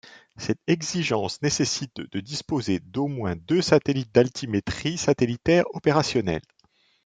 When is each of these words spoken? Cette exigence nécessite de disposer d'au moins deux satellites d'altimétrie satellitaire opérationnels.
Cette 0.35 0.57
exigence 0.65 1.39
nécessite 1.43 1.95
de 1.97 2.19
disposer 2.21 2.79
d'au 2.79 3.05
moins 3.05 3.35
deux 3.35 3.61
satellites 3.61 4.11
d'altimétrie 4.11 4.97
satellitaire 4.97 5.65
opérationnels. 5.75 6.41